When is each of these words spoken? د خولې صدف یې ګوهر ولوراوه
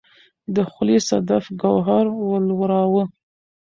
د 0.53 0.55
خولې 0.71 0.97
صدف 1.09 1.43
یې 1.49 1.53
ګوهر 1.61 2.05
ولوراوه 2.29 3.03